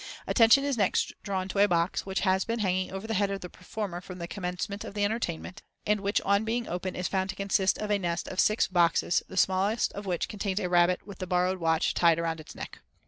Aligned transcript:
Attention 0.25 0.63
is 0.63 0.79
next 0.79 1.13
drawn 1.21 1.47
to 1.47 1.59
a 1.59 1.67
box, 1.67 2.07
which 2.07 2.21
has 2.21 2.43
been 2.43 2.57
hanging 2.57 2.91
over 2.91 3.05
the 3.05 3.13
head 3.13 3.29
of 3.29 3.41
the 3.41 3.51
performer 3.51 4.01
from 4.01 4.17
the 4.17 4.27
commencement 4.27 4.83
of 4.83 4.95
the 4.95 5.05
entertainment, 5.05 5.61
and 5.85 6.01
which 6.01 6.19
on 6.21 6.43
being 6.43 6.67
opened 6.67 6.97
is 6.97 7.07
found 7.07 7.29
to 7.29 7.35
consist 7.35 7.77
of 7.77 7.91
a 7.91 7.99
nest 7.99 8.27
of 8.27 8.39
six 8.39 8.65
boxes, 8.65 9.21
the 9.27 9.37
smallest 9.37 9.93
of 9.93 10.07
which 10.07 10.27
contains 10.27 10.59
a 10.59 10.67
rabbit 10.69 11.05
with 11.05 11.19
the 11.19 11.27
borrowed 11.27 11.59
watch 11.59 11.93
tied 11.93 12.17
round 12.19 12.39
its 12.39 12.55
neck. 12.55 12.79